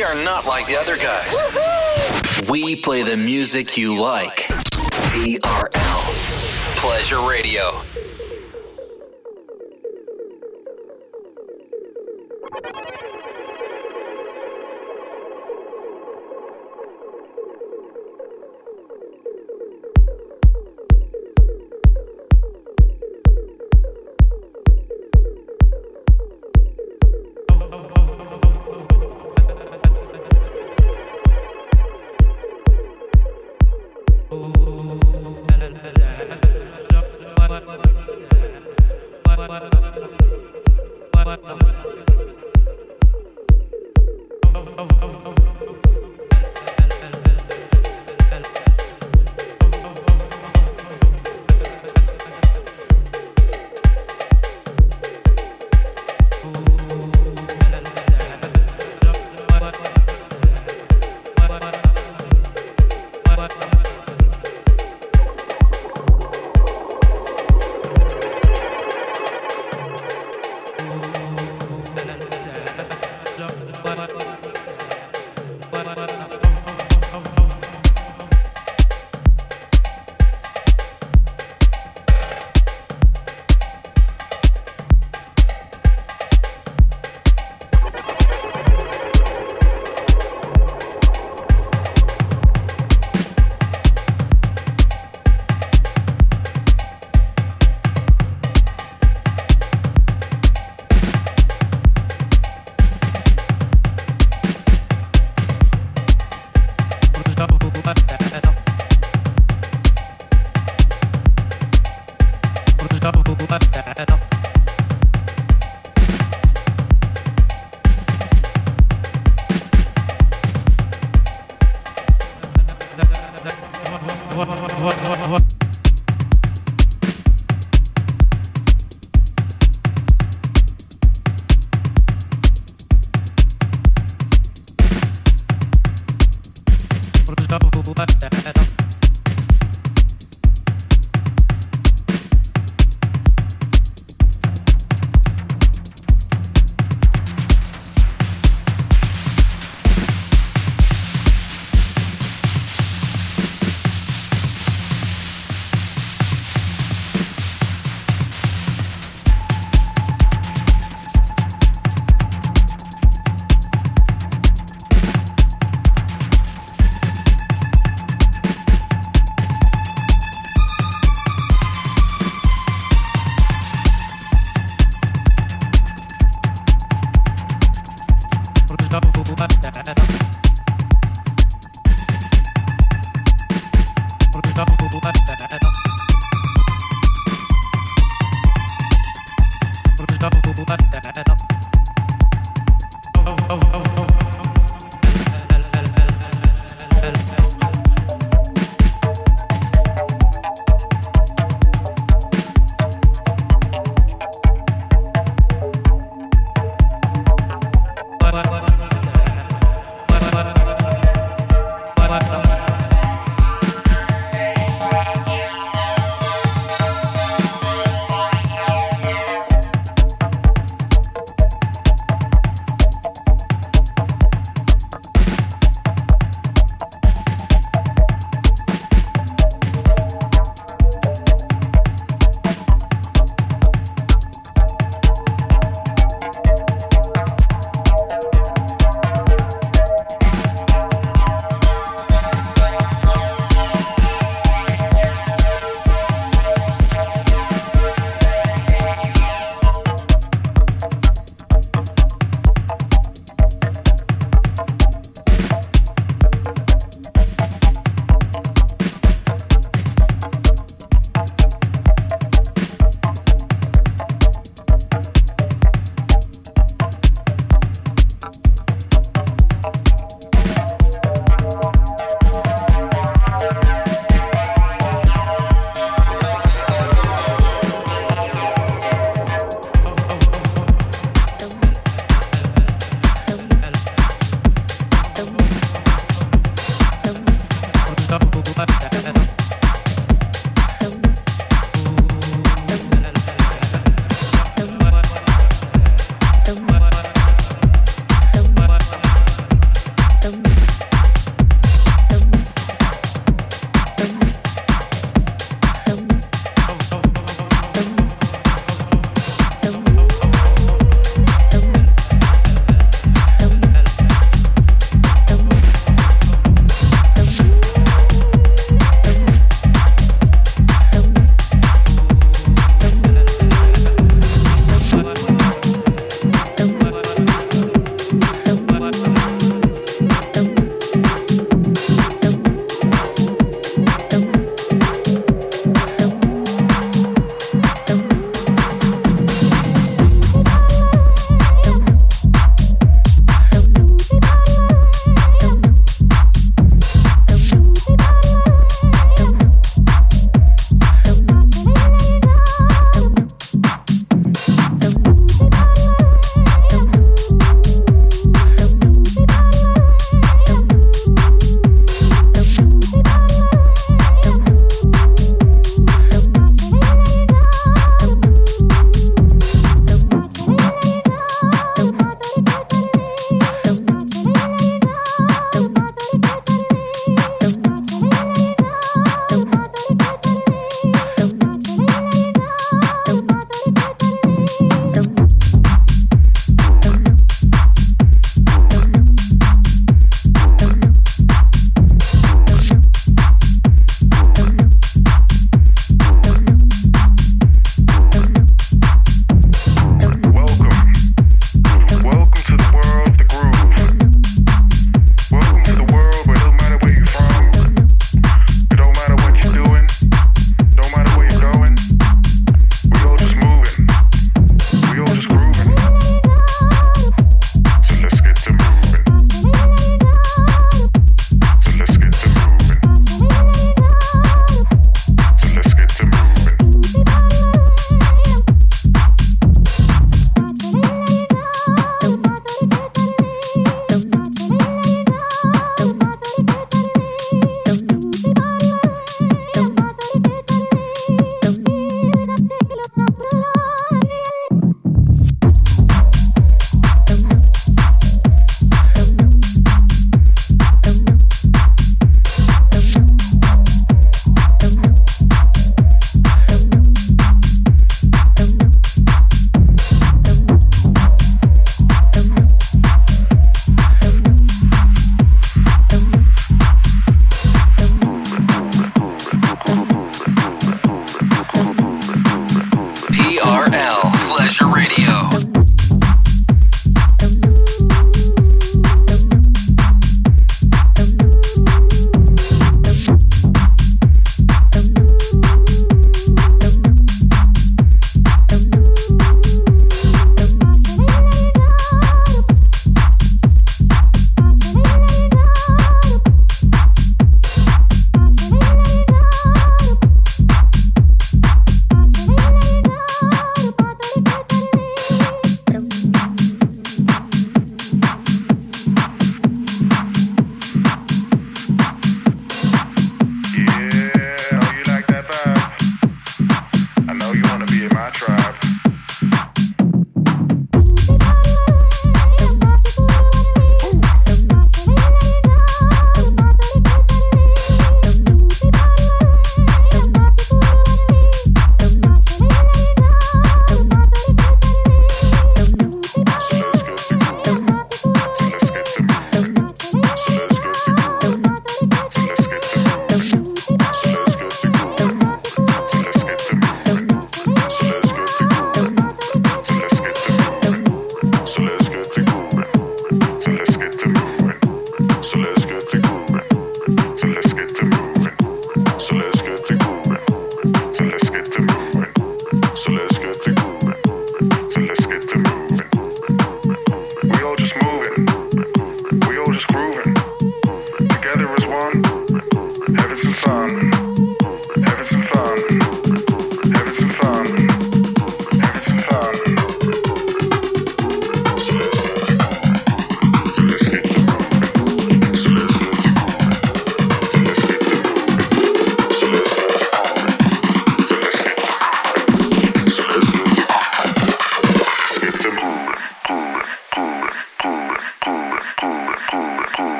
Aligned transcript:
We 0.00 0.04
are 0.04 0.14
not 0.14 0.46
like 0.46 0.66
the 0.66 0.78
other 0.78 0.96
guys. 0.96 1.36
We 2.48 2.74
play 2.74 3.02
the 3.02 3.18
music 3.18 3.76
you 3.76 4.00
like. 4.00 4.46
TRL. 5.12 6.76
Pleasure 6.78 7.20
Radio. 7.20 7.82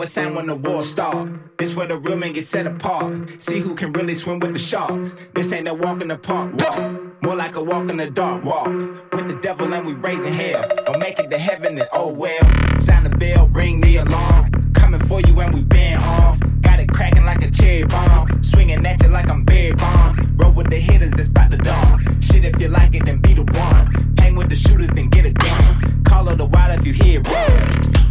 I 0.00 0.04
sound 0.04 0.36
when 0.36 0.46
the 0.46 0.54
war 0.54 0.82
starts. 0.82 1.32
This 1.58 1.74
where 1.74 1.88
the 1.88 1.96
real 1.96 2.16
men 2.16 2.32
get 2.32 2.44
set 2.44 2.66
apart. 2.68 3.42
See 3.42 3.58
who 3.58 3.74
can 3.74 3.92
really 3.92 4.14
swim 4.14 4.38
with 4.38 4.52
the 4.52 4.58
sharks. 4.58 5.16
This 5.34 5.52
ain't 5.52 5.64
no 5.64 5.74
walk 5.74 6.02
in 6.02 6.08
the 6.08 6.16
park. 6.16 6.52
Walk. 6.60 7.22
More 7.22 7.34
like 7.34 7.56
a 7.56 7.62
walk 7.62 7.90
in 7.90 7.96
the 7.96 8.08
dark 8.08 8.44
walk. 8.44 8.68
With 9.12 9.28
the 9.28 9.38
devil 9.42 9.74
and 9.74 9.84
we 9.84 9.94
raising 9.94 10.32
hell. 10.32 10.64
Or 10.86 10.98
make 10.98 11.18
it 11.18 11.30
to 11.32 11.38
heaven 11.38 11.78
and 11.78 11.88
oh 11.92 12.08
well. 12.12 12.38
Sound 12.78 13.06
the 13.06 13.16
bell, 13.16 13.48
ring 13.48 13.80
the 13.80 13.96
alarm. 13.96 14.72
Coming 14.72 15.00
for 15.00 15.20
you 15.20 15.40
and 15.40 15.52
we 15.52 15.62
been 15.62 15.98
off. 15.98 16.38
Got 16.60 16.78
it 16.78 16.92
cracking 16.92 17.24
like 17.24 17.42
a 17.42 17.50
cherry 17.50 17.82
bomb. 17.82 18.42
Swinging 18.44 18.86
at 18.86 19.02
you 19.02 19.08
like 19.08 19.28
I'm 19.28 19.42
Barry 19.42 19.72
Bond. 19.72 20.40
Roll 20.40 20.52
with 20.52 20.70
the 20.70 20.78
hitters, 20.78 21.10
that's 21.10 21.28
about 21.28 21.50
the 21.50 21.56
dawn. 21.56 22.20
Shit, 22.20 22.44
if 22.44 22.60
you 22.60 22.68
like 22.68 22.94
it, 22.94 23.04
then 23.04 23.18
be 23.18 23.34
the 23.34 23.42
one. 23.42 24.14
Hang 24.18 24.36
with 24.36 24.48
the 24.48 24.56
shooters, 24.56 24.90
then 24.90 25.08
get 25.08 25.24
a 25.24 25.32
gun. 25.32 26.04
Call 26.04 26.26
her 26.26 26.36
the 26.36 26.46
wild 26.46 26.78
if 26.78 26.86
you 26.86 26.92
hear 26.92 27.20
it. 27.24 28.07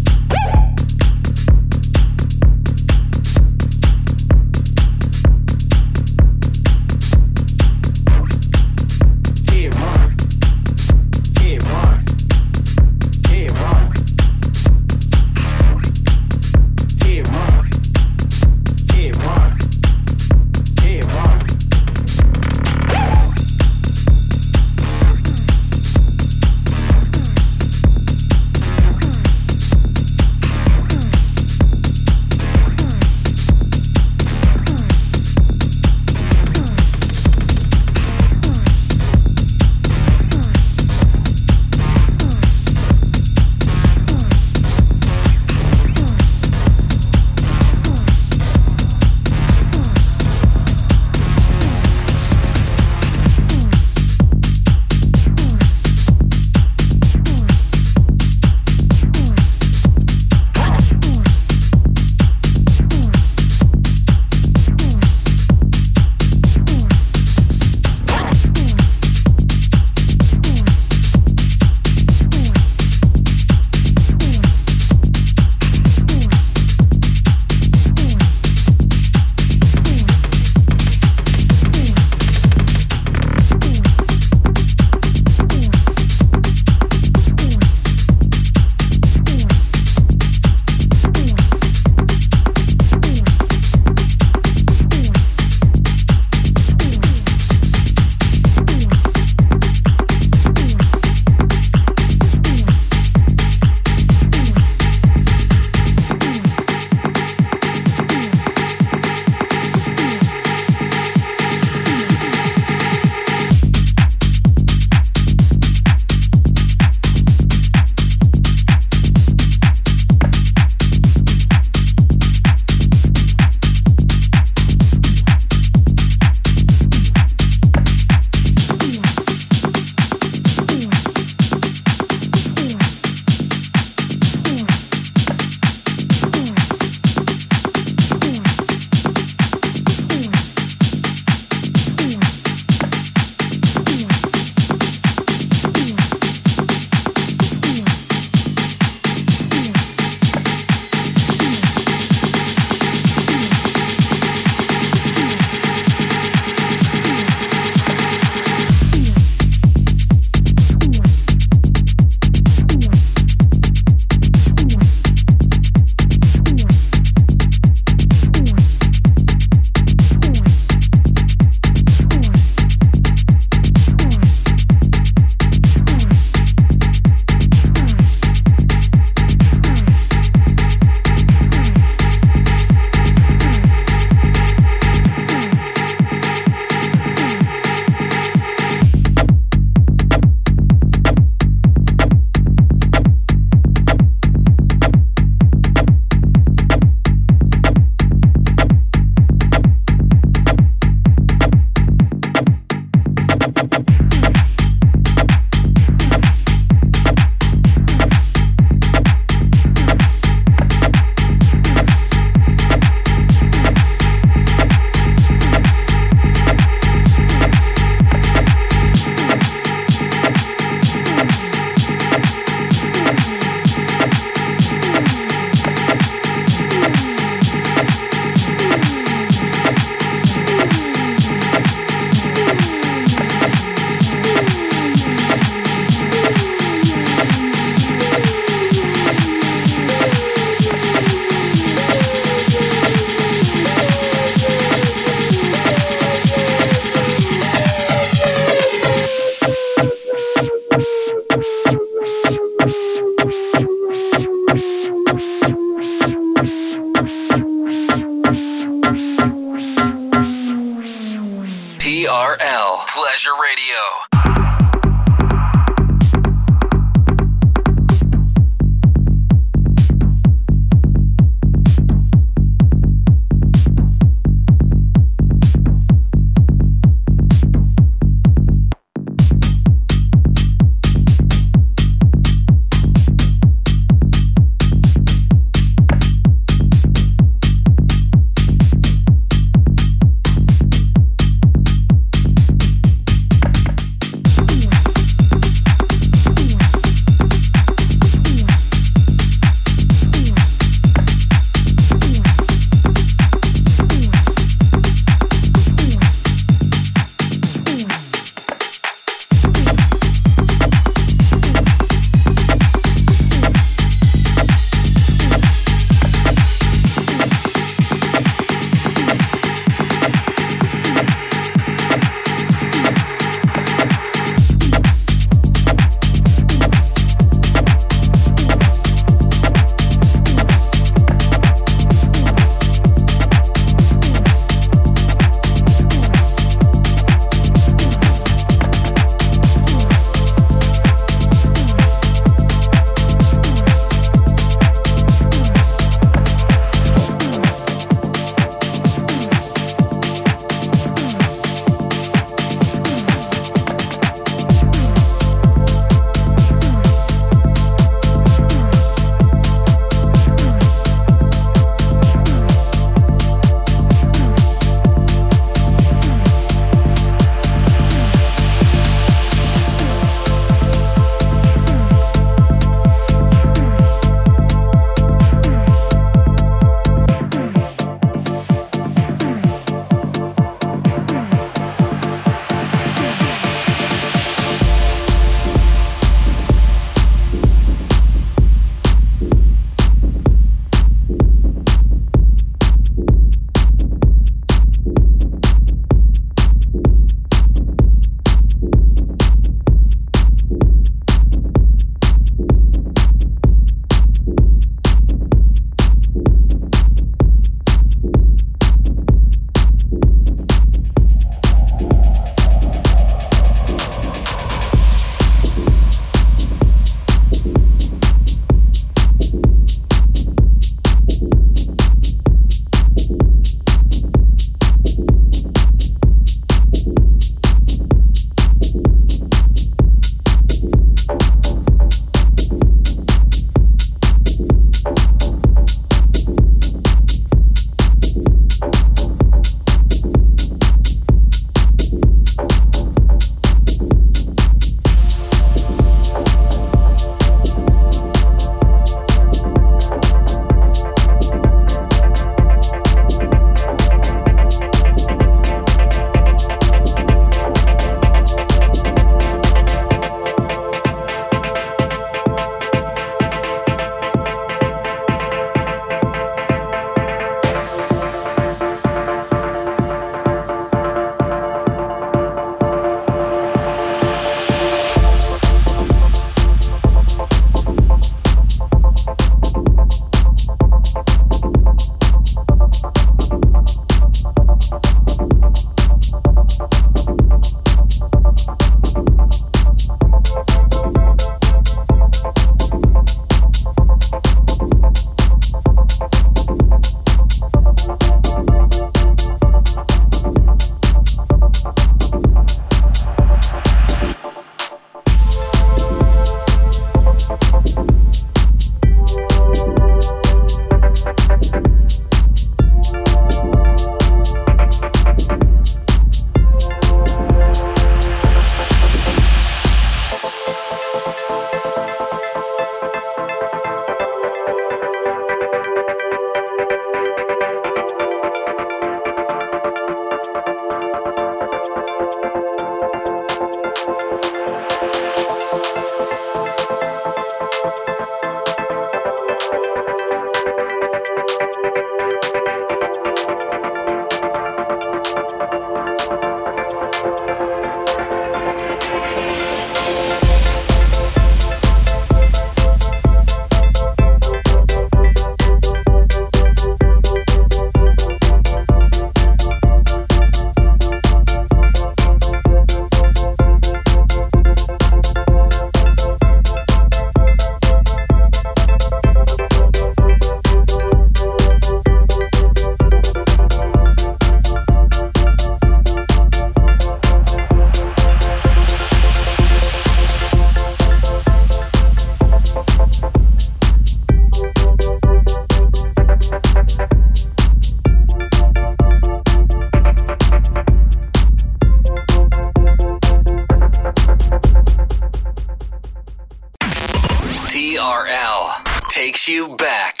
TRL 597.51 598.63
takes 598.87 599.27
you 599.27 599.57
back. 599.57 600.00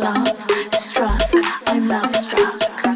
love 0.00 0.28
struck. 0.72 1.20
I'm 1.66 1.88
love 1.88 2.14
struck. 2.14 2.87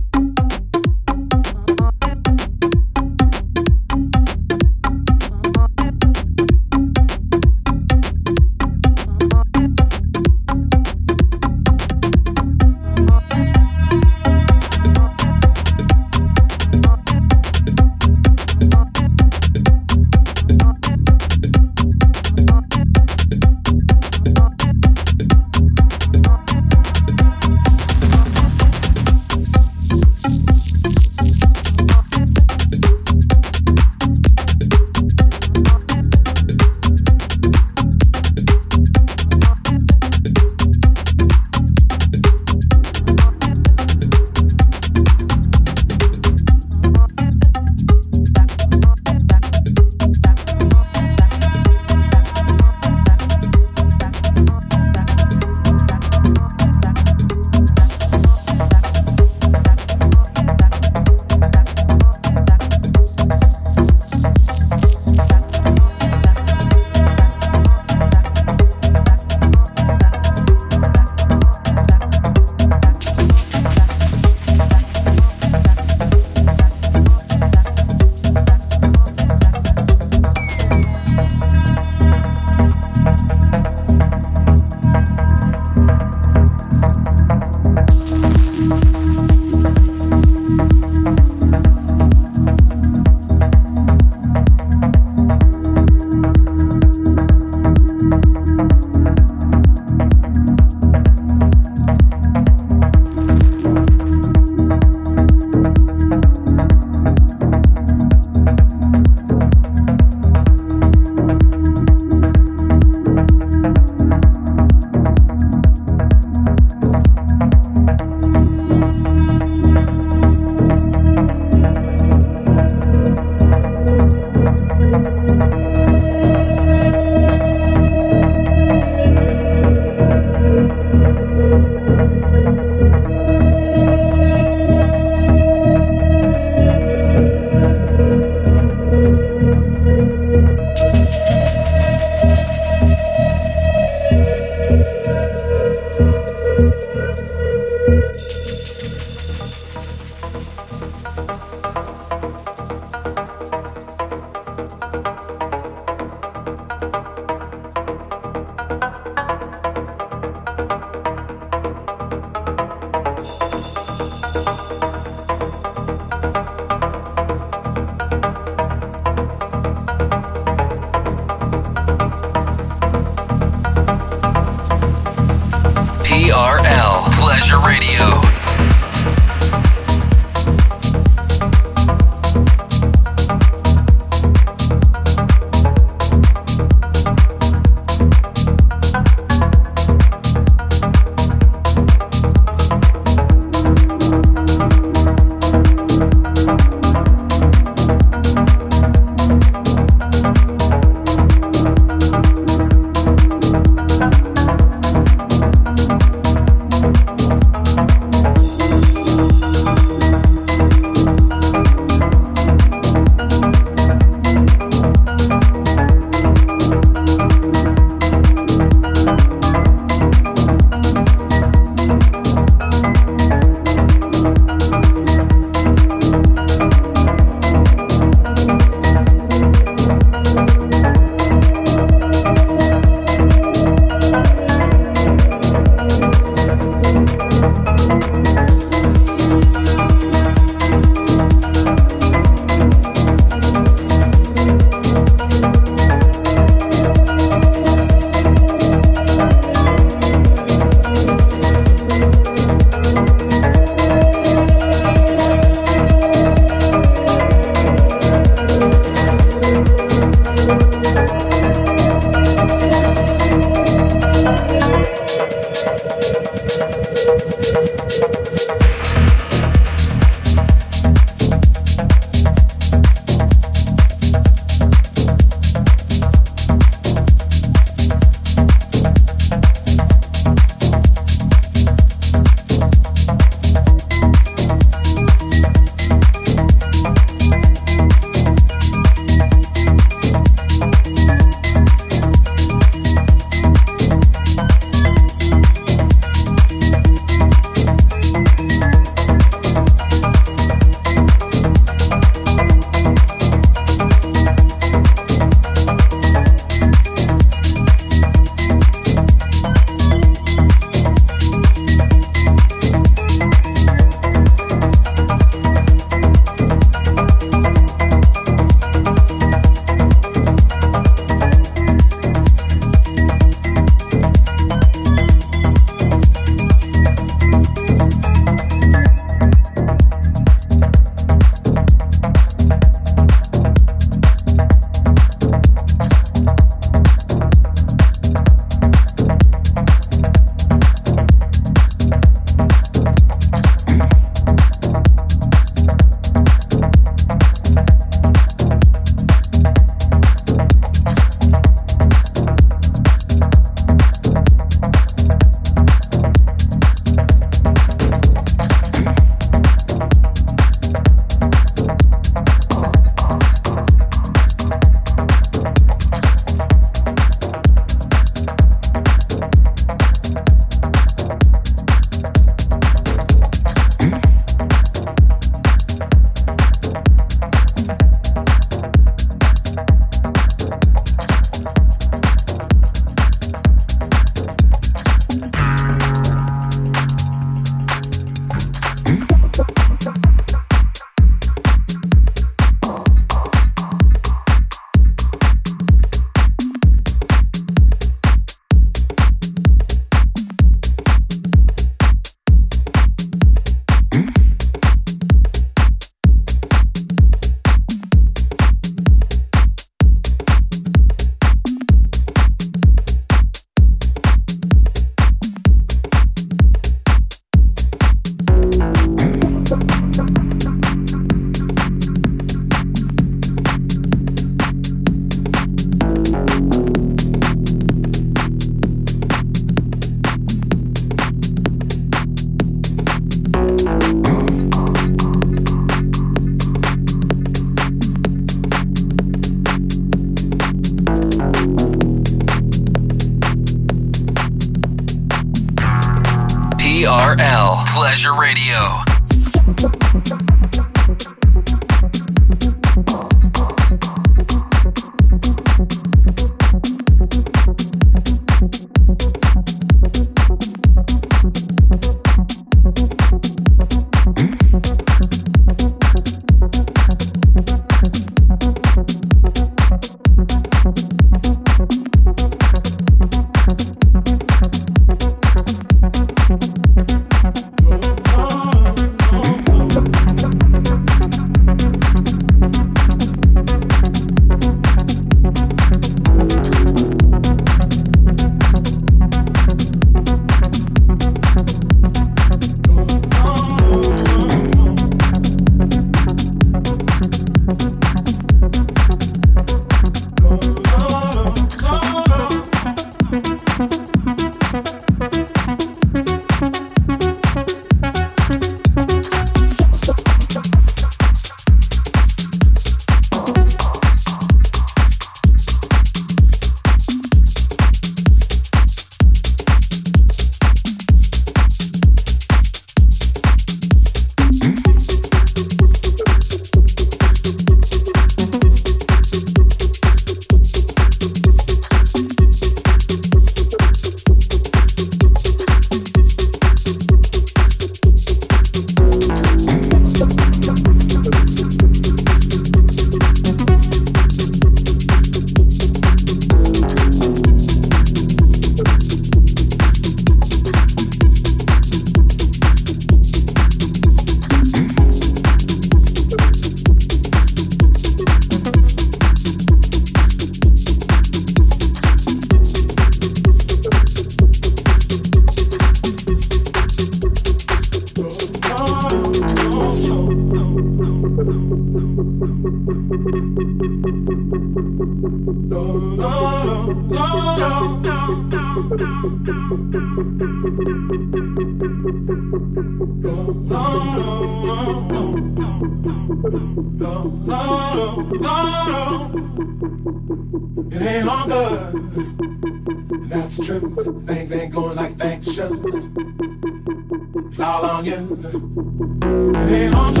It's 597.31 597.39
all 597.39 597.65
on 597.65 597.85
you. 597.85 600.00